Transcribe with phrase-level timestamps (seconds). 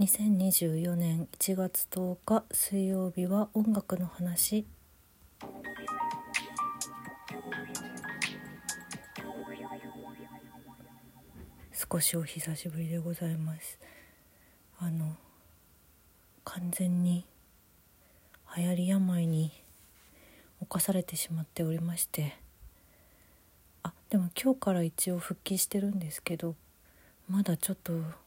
[0.00, 4.66] 2024年1月10日水曜日は音楽の話。
[11.72, 13.78] 少しお久しぶりでございます。
[14.80, 15.14] あの
[16.42, 17.24] 完全に
[18.56, 19.52] 流行り病に
[20.58, 22.36] 侵されてしまっておりまして。
[23.84, 26.56] あでも今日から一応復帰してるんですけど
[27.28, 28.23] まだちょっと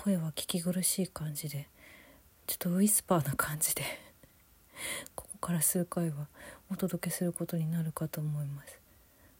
[0.00, 1.66] 声は聞き苦しい感じで
[2.46, 3.82] ちょっとウィスパーな感じで
[5.16, 6.28] ここから数回は
[6.70, 8.78] お届けすることになるかと思います。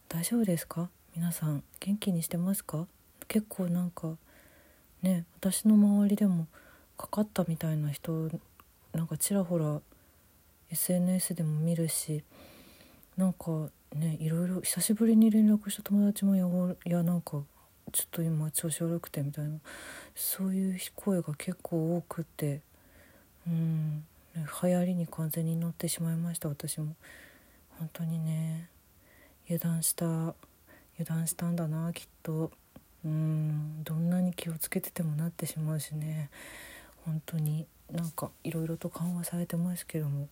[0.09, 0.91] 大丈夫ですか？
[1.15, 2.89] 皆さん元気にしてますか？
[3.29, 4.17] 結構なんか
[5.01, 6.49] ね私の周りでも
[6.97, 8.29] かかったみたいな人
[8.93, 9.81] なんかちらほら
[10.73, 12.25] SNS でも見るし
[13.17, 16.49] なんかねいろいろ久しぶりに連絡した友達もや
[16.85, 17.45] いやなんか
[17.93, 19.59] ちょっと今調子悪くてみたいな。
[20.15, 22.61] そういう声が結構多くて。
[23.47, 24.05] うん。
[24.37, 26.95] 流行りに完全に乗ってしまいました私も。
[27.79, 28.69] 本当にね。
[29.47, 30.07] 油断した。
[30.07, 30.35] 油
[31.05, 32.51] 断したんだなきっと。
[33.05, 33.83] うん。
[33.85, 36.31] どんなに気をつけててもなってしまうしね。
[37.05, 37.67] 本当に。
[37.91, 40.29] なんかいろいろと緩和されてますけども。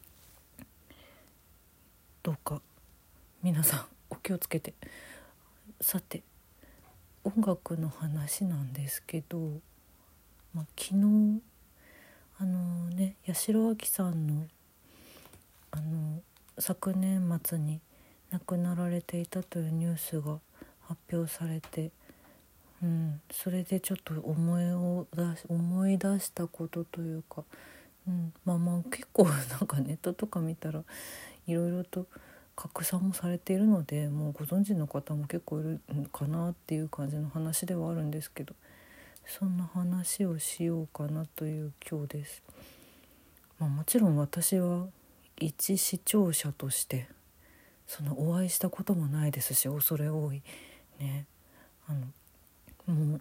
[2.23, 2.61] どうか。
[3.43, 4.75] 皆さんお気をつけて。
[5.81, 6.23] さて
[7.27, 9.39] 音楽の話なんですけど、
[10.55, 11.43] まあ、昨日
[12.39, 14.47] あのね八代亜紀さんの
[15.73, 16.21] あの
[16.57, 17.81] 昨年末に
[18.31, 20.39] 亡くなられていたというニュースが
[20.83, 21.91] 発表されて、
[22.81, 27.43] うん、それでちょっと思いを出し思い出したことというか、
[28.07, 29.33] うん、まあまあ結構な
[29.65, 30.85] んかネットとか見たら
[31.49, 32.07] いろいろと
[32.57, 38.55] 拡散もされているのでもうご存知の方も結構いるかなっていう感じの話ではあるんですけど
[39.27, 42.43] そんな話をしようかなという今日です。
[43.59, 44.87] まあ、もちろん私は
[45.39, 47.09] 一視聴者として
[47.87, 50.43] そのお会いしたこともないですし恐れ多い
[50.99, 51.27] ね
[51.89, 51.93] あ
[52.89, 53.21] のもう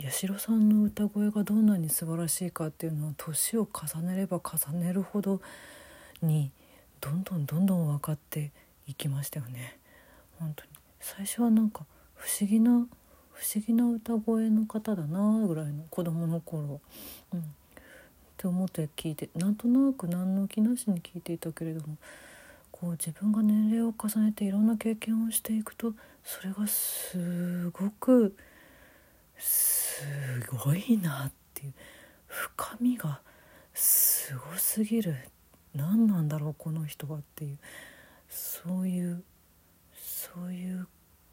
[0.00, 5.40] 八代さんの歌声がどんなに素晴らしいかっていうのは年を重ねれば重ねるほど
[6.22, 6.50] に
[7.02, 8.50] どんどんどんどん分かって
[8.86, 9.76] いきましたよね。
[10.38, 10.70] 本当に。
[11.00, 12.70] 最初はなんか不思議な
[13.32, 16.80] 不思議な歌声の方だなぐらいの子供の頃、
[17.34, 17.42] うん、っ
[18.38, 21.96] て思って聞いてなんとなく何の気なしに聞いていたけれども
[22.70, 25.92] こう自分が年齢を重ねていろんな経験をしていくと
[26.22, 28.36] それがすごく
[29.36, 30.04] す
[30.64, 31.72] ごいなっていう。
[32.32, 33.20] 深みが
[33.74, 35.14] すごすぎる。
[35.74, 37.58] 何なんだろうこの人はっていう。
[38.32, 39.22] そういう
[39.94, 40.86] そういう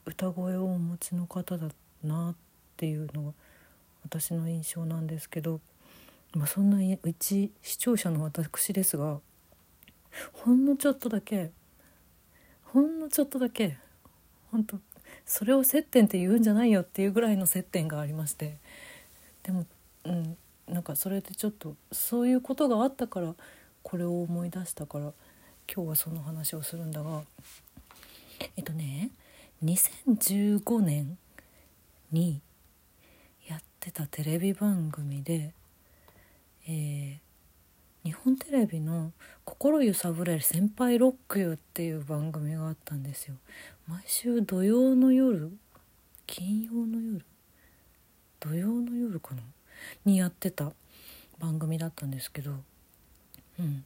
[0.06, 1.70] 歌声をお持ちの方だ
[2.04, 2.36] なっ
[2.76, 3.32] ていうのが
[4.04, 5.62] 私の印象なんですけど、
[6.34, 9.20] まあ、そんな一視聴者の私ですが
[10.34, 11.52] ほんのちょっとだけ
[12.66, 13.78] ほんのちょっとだけ
[14.52, 14.78] 本当
[15.26, 18.58] それを接点って言うんじゃないよっていうぐらいの接点がありまして。
[19.44, 19.66] でも
[20.04, 23.34] うんなんかそれでちょっとそういうことがあったから
[23.84, 25.14] これを思い出したから
[25.74, 27.22] 今日はその話をするんだが
[28.58, 29.12] えっとね
[29.64, 31.18] 2015年
[32.12, 32.42] に
[33.48, 35.54] やってたテレビ番組で、
[36.68, 39.12] えー、日本テレビの
[39.44, 43.36] 「心揺さぶれる先輩ロックよ」っていう番組があったんですよ。
[43.88, 45.52] 毎週土曜の夜
[46.26, 47.26] 金曜の夜
[48.40, 49.42] 土曜の夜かな？
[50.06, 50.72] にやってた
[51.40, 52.56] 番組だったんですけど、
[53.59, 53.84] うん、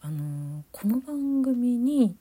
[0.00, 2.16] あのこの番組に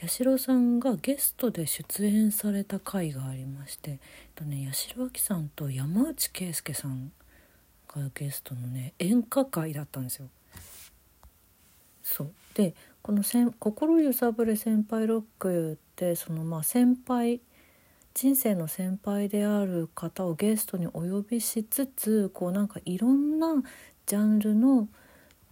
[0.00, 3.98] 八代さんがゲストで出演された回がありまして、えっ
[4.36, 7.10] とね、八代亜紀さんと山内圭介さん
[7.88, 10.28] がゲストのね演歌会だったんですよ。
[12.02, 17.40] そうでこのせん「心揺さぶれ先輩ロック」ってそのまあ先輩
[18.12, 23.62] 人生の先輩である方をゲストにお呼びしつつこうなんかいろんな
[24.06, 24.88] ジャンルの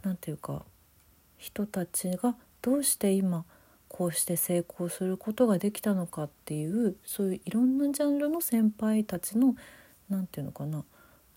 [0.02, 0.64] 何て言うか
[1.38, 3.44] 人たちがどうして今
[3.88, 9.54] こうして成功することができたのかっていうそういういろんなジャンルの先輩たちの
[10.08, 10.84] 何て言うのかな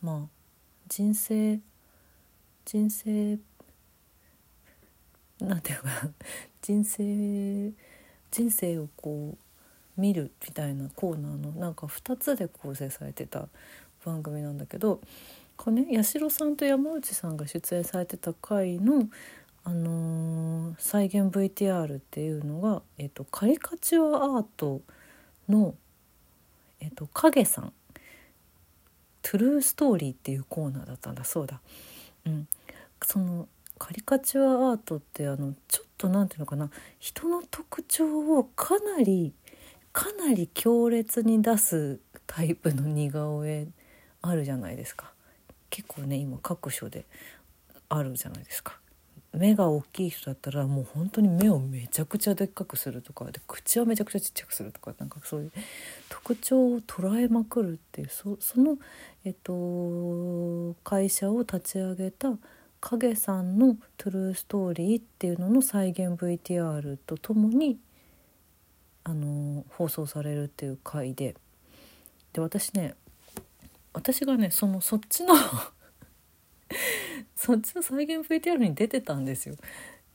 [0.01, 0.35] まあ
[0.87, 1.59] 人生
[2.63, 3.39] 人生
[5.39, 5.89] なんていうか
[6.61, 7.71] 人生
[8.31, 9.35] 人生をこ
[9.97, 13.47] う見るみたいなコーナーのなんか2つで構成されてた
[14.05, 15.01] 番組なんだけど
[15.57, 19.09] これね八代さんと山内さんが出演されてた回の
[19.63, 24.81] あのー、再現 VTR っていうのが、えーと、カリカチュアアート
[25.49, 25.73] の、
[26.79, 27.73] えーと、影さん。
[29.25, 31.59] トゥルーストーリー」っていうコーナーだったんだそうだ。
[32.27, 32.47] うん、
[33.03, 33.47] その
[33.79, 36.69] カリカチュアアートってあのちょっと何ていうのかな。
[36.99, 39.33] 人の特徴をかなり
[39.91, 43.67] かなり強烈に出すタイプの似顔絵
[44.21, 45.14] あるじゃないですか。
[45.69, 47.05] 結構ね今各所で
[47.89, 48.79] あるじゃないですか。
[49.37, 55.51] 目が大きい人だったらもう本当に目をめちゃくちゃでっかくするとかで口はめちゃくちゃちっちゃくするとかなんかそういう
[56.09, 58.77] 特徴を捉えまくるっていうそその、
[59.25, 62.37] えっと、会社を立ち上げた
[62.79, 67.79] 影さんの「トゥルーストーリー」っていうのの再現 VTR とともに
[69.03, 71.35] あの放送されるっていう回で。
[72.33, 72.95] で私ね
[73.95, 75.33] 私がねそのそっちの
[77.35, 79.55] そっちの再現 VTR に出てたんですよ。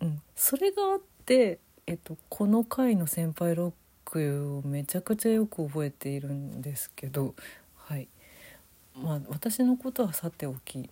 [0.01, 3.73] うん、それがあって、えっと、この回の先輩ロッ
[4.05, 7.35] クをめちゃくちゃよく覚えているんですけど、
[7.77, 8.09] はい。
[8.95, 10.91] まあ、私のことはさておき。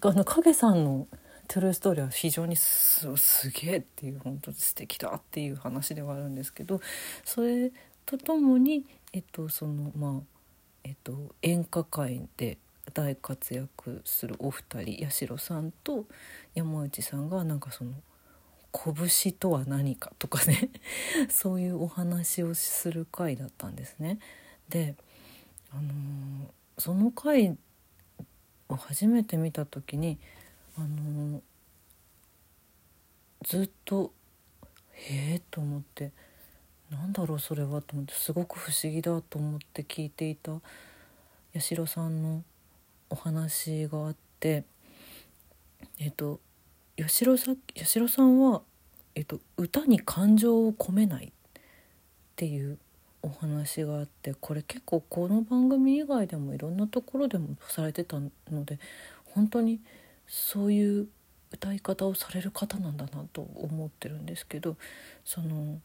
[0.00, 1.08] あの影さんの
[1.48, 3.06] トゥルーストーリーは非常にす
[3.50, 6.80] げえっていう本当に素敵だっていう話ではあるんですけど
[7.24, 7.70] それ
[8.06, 10.41] とともに、えっとそのまあ
[10.84, 12.58] えっと、演歌界で
[12.94, 16.06] 大活躍するお二人八代さんと
[16.54, 17.92] 山内さんがなんかその
[18.72, 20.70] 拳とは何かとかね
[21.28, 24.18] そういうお話をする回だったんですね。
[24.68, 24.96] で、
[25.70, 26.48] あのー、
[26.78, 27.56] その回
[28.68, 30.18] を初めて見た時に、
[30.76, 31.42] あのー、
[33.44, 34.12] ずっと
[34.92, 36.12] 「へえ」と思って
[36.92, 40.52] なんだろうそれはと思ってすごく不思議だと思って聞いていた
[41.54, 42.42] 八代さんの
[43.08, 44.64] お話があって
[45.98, 46.38] えっと
[46.98, 48.60] 八代さ八代さんは、
[49.14, 51.30] えっと、歌に感情を込めないっ
[52.36, 52.78] ていう
[53.22, 58.18] お話があってこれ結構この番組以外でもいろんなところでもされてた
[58.50, 58.78] ので
[59.24, 59.80] 本当に
[60.26, 61.06] そういう
[61.52, 64.76] 歌い方をされる方なんだなと思ってるんですけど
[65.24, 65.78] その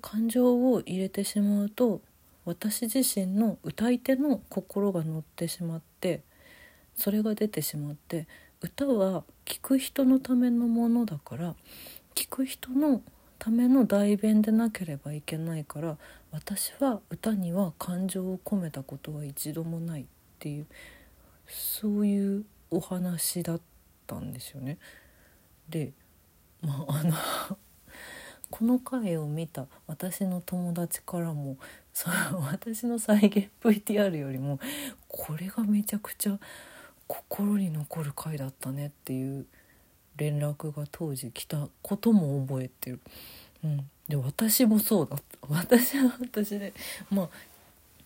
[0.00, 2.00] 感情を入れてしまうと
[2.44, 6.22] 私自身の歌い手の心が乗ってしまって
[6.96, 8.26] それが出てしまって
[8.60, 11.54] 歌は聴く人のためのものだから
[12.14, 13.02] 聴く人の
[13.38, 15.96] ための代弁でなければいけないから
[16.30, 20.04] 私は歌には感情を込めたことは一度もないっ
[20.38, 20.66] ていう
[21.48, 23.60] そういうお話だっ
[24.06, 24.78] たんですよね。
[25.68, 25.92] で
[26.62, 27.14] まああの
[28.50, 31.56] この回を見た私の友達からも
[31.92, 34.58] その私の再現 VTR よりも
[35.08, 36.38] これがめちゃくちゃ
[37.06, 39.46] 心に残る回だったねっていう
[40.16, 43.00] 連絡が当時来たことも覚えてる。
[43.64, 45.24] うん、で私もそうだった。
[45.48, 46.72] 私は私で
[47.10, 47.28] ま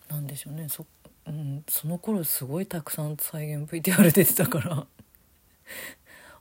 [0.09, 0.69] あなんでしょうね。
[0.69, 0.87] そ,、
[1.27, 4.87] うん、その頃すごいたくさん再現 VTR 出てたから。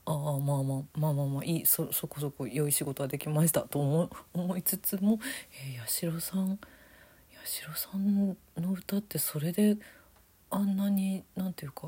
[0.05, 5.19] ああまあまあまあまあまあいいそそこそこ良い仕事はできましたと思思いつつも、
[5.65, 6.59] えー、八代さん
[7.41, 9.77] 八代さんの歌ってそれで
[10.49, 11.87] あんなになんていうか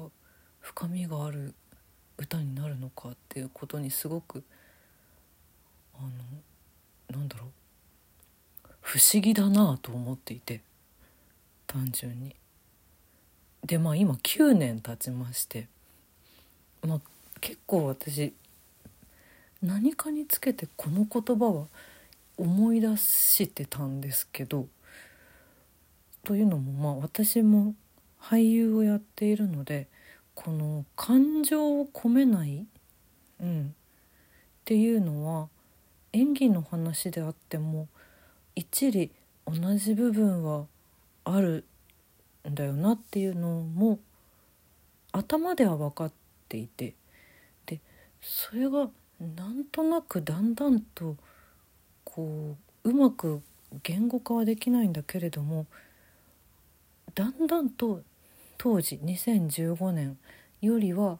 [0.61, 1.53] 深みがある
[2.17, 4.43] 歌になるのかっていうことにすごく
[5.97, 6.01] あ
[7.11, 7.49] のなんだろう
[8.79, 10.61] 不思議だなと思っていて
[11.67, 12.35] 単純に。
[13.65, 15.67] でまあ今9年経ちまして
[16.83, 17.01] まあ
[17.41, 18.33] 結構私
[19.61, 21.67] 何かにつけてこの言葉は
[22.37, 24.67] 思い出してたんですけど
[26.23, 27.75] というのもまあ私も
[28.21, 29.87] 俳優をやっているので
[30.33, 32.65] この感情を込めない、
[33.41, 33.73] うん、っ
[34.65, 35.47] ていうのは
[36.13, 37.87] 演技の話であっても
[38.55, 39.11] 一理
[39.45, 40.65] 同じ部分は
[41.23, 41.65] ある
[42.49, 43.99] んだよなっていうのも
[45.11, 46.11] 頭では分かっ
[46.49, 46.93] ていて
[48.21, 51.15] それがなんとなくだんだんと
[52.03, 53.41] こううまく
[53.83, 55.65] 言語化はできないんだけれども
[57.13, 58.01] だんだんと
[58.57, 60.17] 当時2015年
[60.61, 61.17] よりは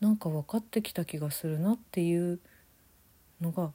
[0.00, 2.40] なんか分かってきた気がするなっていう
[3.40, 3.72] のが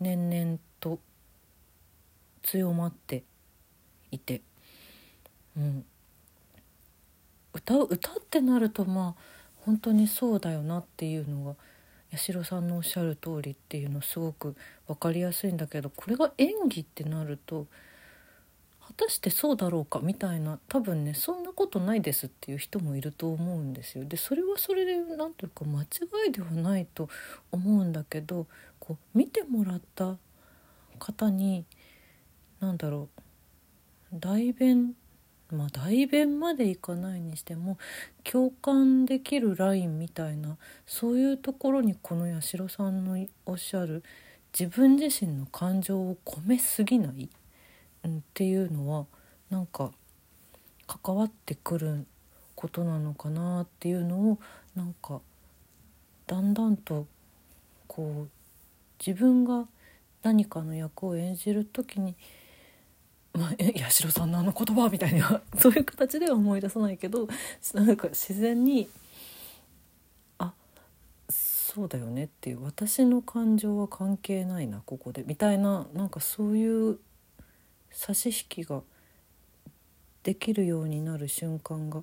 [0.00, 0.98] 年々と
[2.42, 3.24] 強まって
[4.10, 4.42] いて、
[5.56, 5.84] うん、
[7.54, 11.54] 歌う歌ってなるとまあ本当にそうだよなっていうのが
[12.12, 14.54] 八代さんのおっしゃる通りっていうのすごく
[14.86, 17.66] 分かりやすいんだけどこれが演技ってなると
[18.86, 24.04] 果たしてそうだろうかみたいな多分ねそんなことないですっていう人もいると思うんですよ。
[24.04, 25.86] でそれはそれで何ていうか間違
[26.28, 27.08] いではないと
[27.50, 28.46] 思うんだけど
[28.78, 30.18] こう見てもらった
[30.98, 31.64] 方に
[32.60, 33.22] 何だろう
[34.20, 34.94] 代弁
[35.52, 37.78] まあ代弁までいかないにしても
[38.24, 40.56] 共感できるラインみたいな
[40.86, 44.02] そういうところにこの八代さんのおっしゃる
[44.58, 47.30] 自分自身の感情を込めすぎない、
[48.06, 49.06] っていうのは
[49.50, 49.92] なんか
[50.86, 52.06] 関わってくる
[52.54, 54.38] ことなのかなっていうのを
[54.74, 55.20] なんか
[56.26, 57.06] だんだんと
[57.86, 58.28] こう
[59.04, 59.66] 自分が
[60.22, 62.14] 何かの役を演じる時に
[63.34, 67.28] 「まあ、え八代さんのあの言葉」みたいな そういう形では思い出さないけど
[67.74, 68.88] なんか自然に
[70.38, 70.52] 「あ
[71.30, 76.98] そうだよね」っていう私の感情は関係ないなここでみたいななんかそういう
[77.90, 78.82] 差し引きが
[80.22, 82.02] できるようになる瞬間が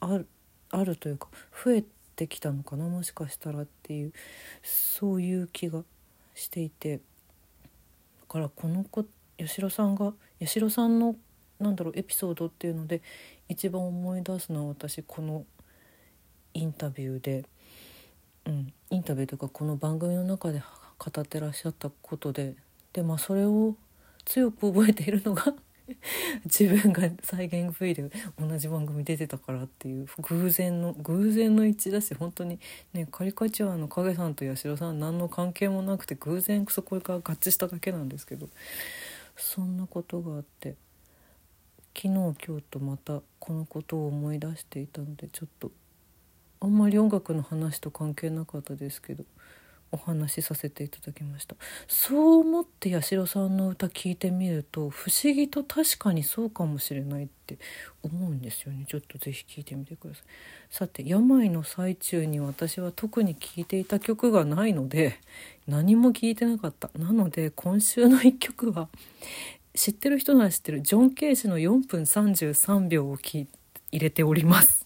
[0.00, 0.28] ある
[0.70, 1.28] あるというか
[1.64, 4.12] 増えてきたのかなもしかしたらっていう
[4.62, 5.82] そういう気が
[6.34, 7.00] していて。
[8.28, 9.04] からこの子
[9.38, 11.16] 八代さんが八代さんの
[11.58, 13.02] なんだろうエピソードっていうので
[13.48, 15.44] 一番思い出すのは私この
[16.54, 17.44] インタビューで、
[18.46, 20.62] うん、インタビューというかこの番組の中で
[20.98, 22.54] 語ってらっしゃったことで
[22.92, 23.74] でまあそれを
[24.24, 25.54] 強く覚えているのが
[26.44, 32.58] 自分が再現 V で同じ番組出てたからっていう偶然の偶然の一致だし本当に
[32.92, 38.48] ねカリカチュアの影さんと八代さん何の関係もなくて偶然そこが合致しただけなんですけど
[39.36, 40.74] そんなことがあって
[41.94, 45.70] 昨日今日とまたこのことを思い出していたのでちょっと
[46.60, 49.24] あんまり音楽の話と関係なかったですけど
[49.92, 51.56] お話しさせていただきました。
[51.86, 57.58] そう思って八代さんの歌聞いてみると不思議と確かにそうかもしれないって
[58.02, 58.84] 思うんですよね。
[58.88, 60.24] ちょっと是非聞いてみてください。
[60.70, 65.20] さて病の最中に私は特に聴いていた曲がないので
[65.66, 66.90] 何も聞いてなかった。
[66.98, 68.88] なので今週の1曲は
[69.74, 73.48] 知ってる人なら知ってるジョン・ケージの4分33秒を聞い
[73.92, 74.85] 入れております。